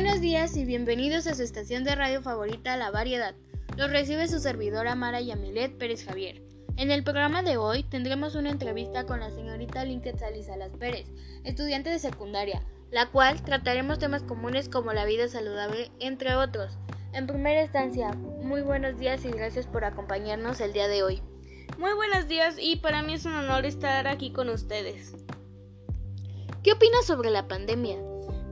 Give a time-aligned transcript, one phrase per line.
[0.00, 3.34] días y bienvenidos a su estación de radio favorita La Variedad.
[3.76, 6.42] Los recibe su servidora Mara Yamilet Pérez Javier.
[6.76, 11.06] En el programa de hoy tendremos una entrevista con la señorita Linket Salas Pérez,
[11.44, 16.76] estudiante de secundaria, la cual trataremos temas comunes como la vida saludable, entre otros.
[17.12, 18.12] En primera instancia,
[18.42, 21.22] muy buenos días y gracias por acompañarnos el día de hoy.
[21.78, 25.14] Muy buenos días y para mí es un honor estar aquí con ustedes.
[26.62, 27.98] ¿Qué opinas sobre la pandemia?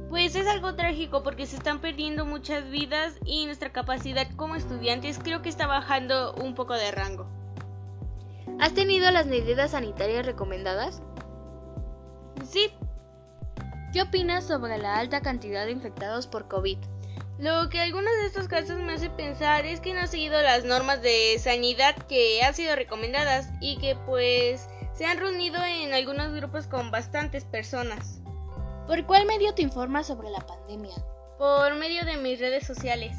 [0.09, 5.19] Pues es algo trágico porque se están perdiendo muchas vidas y nuestra capacidad como estudiantes
[5.19, 7.27] creo que está bajando un poco de rango.
[8.59, 11.03] ¿Has tenido las medidas sanitarias recomendadas?
[12.43, 12.73] Sí.
[13.93, 16.79] ¿Qué opinas sobre la alta cantidad de infectados por COVID?
[17.39, 20.65] Lo que algunos de estos casos me hace pensar es que no han seguido las
[20.65, 26.35] normas de sanidad que han sido recomendadas y que pues se han reunido en algunos
[26.35, 28.21] grupos con bastantes personas.
[28.89, 30.95] ¿Por cuál medio te informas sobre la pandemia?
[31.37, 33.15] Por medio de mis redes sociales.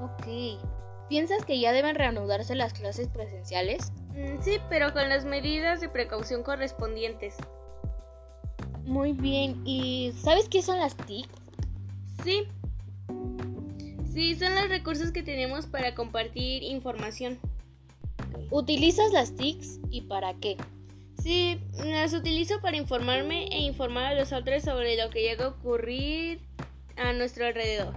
[0.00, 0.62] Ok.
[1.08, 3.90] ¿Piensas que ya deben reanudarse las clases presenciales?
[4.14, 7.34] Mm, sí, pero con las medidas de precaución correspondientes.
[8.84, 9.60] Muy bien.
[9.66, 11.28] ¿Y sabes qué son las TIC?
[12.22, 12.46] Sí.
[14.14, 17.40] Sí, son los recursos que tenemos para compartir información.
[18.52, 20.56] ¿Utilizas las TICs y para qué?
[21.22, 25.48] Sí, las utilizo para informarme e informar a los otros sobre lo que llega a
[25.48, 26.40] ocurrir
[26.96, 27.94] a nuestro alrededor.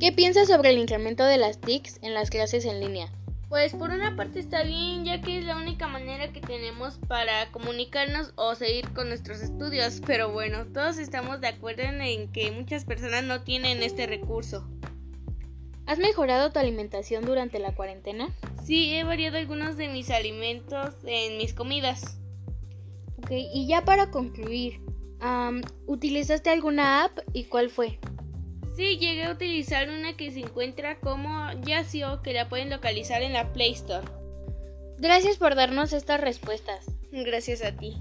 [0.00, 3.12] ¿Qué piensas sobre el incremento de las TICs en las clases en línea?
[3.50, 7.52] Pues por una parte está bien, ya que es la única manera que tenemos para
[7.52, 12.84] comunicarnos o seguir con nuestros estudios, pero bueno, todos estamos de acuerdo en que muchas
[12.84, 14.66] personas no tienen este recurso.
[15.86, 18.34] ¿Has mejorado tu alimentación durante la cuarentena?
[18.64, 22.18] Sí, he variado algunos de mis alimentos en mis comidas.
[23.24, 24.82] Ok, y ya para concluir,
[25.86, 27.98] ¿utilizaste alguna app y cuál fue?
[28.76, 33.32] Sí, llegué a utilizar una que se encuentra como Yasio, que la pueden localizar en
[33.32, 34.06] la Play Store.
[34.98, 36.84] Gracias por darnos estas respuestas.
[37.12, 37.96] Gracias a ti.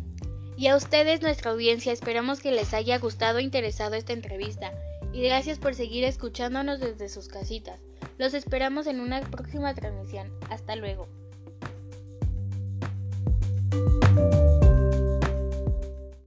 [0.58, 4.74] Y a ustedes, nuestra audiencia, esperamos que les haya gustado e interesado esta entrevista.
[5.14, 7.80] Y gracias por seguir escuchándonos desde sus casitas.
[8.18, 10.38] Los esperamos en una próxima transmisión.
[10.50, 11.08] Hasta luego.